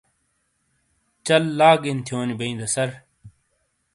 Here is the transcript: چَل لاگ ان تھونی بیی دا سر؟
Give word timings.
چَل 1.25 1.43
لاگ 1.59 1.79
ان 1.89 1.99
تھونی 2.05 2.35
بیی 2.39 2.55
دا 2.59 2.67
سر؟ 2.73 2.89